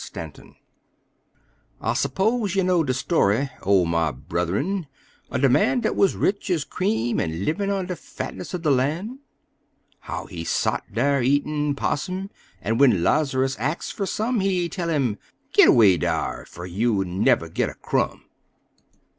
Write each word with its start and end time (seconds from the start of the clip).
STANTON 0.03 0.55
I 1.79 1.93
s'pose 1.93 2.55
yo' 2.55 2.63
know 2.63 2.83
de 2.83 2.91
story, 2.91 3.51
O 3.61 3.85
my 3.85 4.09
brotherin', 4.11 4.87
er 5.31 5.37
de 5.37 5.47
man 5.47 5.81
Dat 5.81 5.95
wuz 5.95 6.15
rich 6.15 6.49
ez 6.49 6.63
cream, 6.63 7.19
en 7.19 7.45
livin' 7.45 7.69
on 7.69 7.85
de 7.85 7.95
fatness 7.95 8.55
er 8.55 8.57
de 8.57 8.71
lan'? 8.71 9.19
How 9.99 10.25
he 10.25 10.43
sot 10.43 10.85
dar 10.91 11.21
eatin' 11.21 11.75
'possum, 11.75 12.31
en 12.63 12.79
when 12.79 13.03
Laz'rus 13.03 13.55
ax 13.59 13.91
fer 13.91 14.07
some, 14.07 14.39
He 14.39 14.67
tell 14.69 14.89
'im: 14.89 15.19
"Git 15.53 15.67
erway, 15.69 15.97
dar! 15.99 16.47
fer 16.47 16.65
you'll 16.65 17.05
never 17.05 17.47
git 17.47 17.69
a 17.69 17.75
crumb!" 17.75 18.23